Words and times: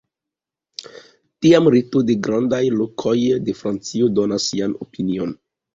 Tiam 1.47 1.69
Reto 1.77 2.03
de 2.09 2.17
Grandaj 2.29 2.65
Lokoj 2.81 3.17
de 3.47 3.59
Francio 3.63 4.13
donas 4.21 4.51
sian 4.53 4.77
opinion. 4.89 5.43